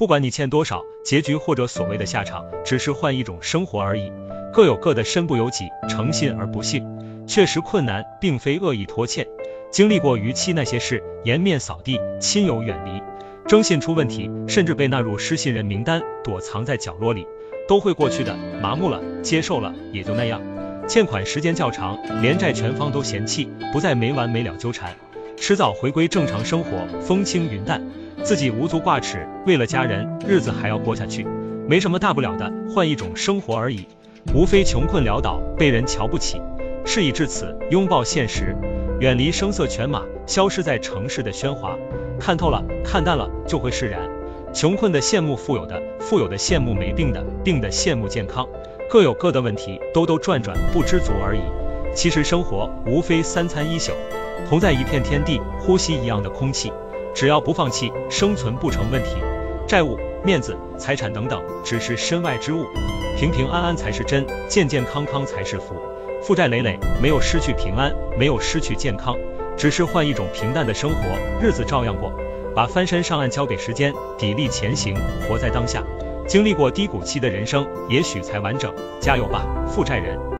[0.00, 4.10] 不管你欠多少，结局或者所谓的下场，只是换一种生活而已。
[4.50, 6.82] 各有各的身不由己，诚信而不信。
[7.26, 9.26] 确实困难，并非恶意拖欠。
[9.70, 13.02] 经历过逾期那些事，颜面扫地，亲友远离，
[13.46, 17.26] 征信出问题，甚至被纳入失信人名单，躲藏在角落里，
[17.68, 18.34] 都会过去的。
[18.62, 20.40] 麻木了，接受了，也就那样。
[20.88, 24.96] 欠款时间较长，连债权方都嫌弃，不再没完没了纠缠，
[25.40, 27.82] 迟早回归正常生活，风轻云淡。
[28.22, 31.26] 自己无足挂齿，为了家人，日子还要过下去，
[31.66, 33.86] 没什么大不了的，换一种生活而已，
[34.34, 36.42] 无非穷困潦倒，被人瞧不起。
[36.84, 38.54] 事已至此，拥抱现实，
[39.00, 41.74] 远离声色犬马，消失在城市的喧哗，
[42.20, 44.10] 看透了，看淡了，就会释然。
[44.52, 48.46] 穷困的羡慕富有的，富有的羡慕没病的，病的羡慕健康，
[48.90, 51.40] 各有各的问题，兜兜转转，不知足而已。
[51.94, 53.92] 其实生活无非三餐一宿，
[54.48, 56.72] 同在一片天地，呼吸一样的空气。
[57.14, 59.16] 只要不放弃，生存不成问题。
[59.66, 62.64] 债务、面子、财产等等，只是身外之物。
[63.18, 65.74] 平平安安才是真，健健康康才是福。
[66.22, 69.16] 负债累累，没有失去平安，没有失去健康，
[69.56, 70.96] 只是换一种平淡的生活，
[71.42, 72.12] 日子照样过。
[72.54, 74.94] 把翻身上岸交给时间，砥砺前行，
[75.28, 75.82] 活在当下。
[76.26, 78.72] 经历过低谷期的人生，也许才完整。
[79.00, 80.30] 加油吧，负债人！